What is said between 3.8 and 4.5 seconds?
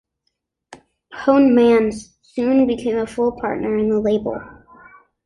the label.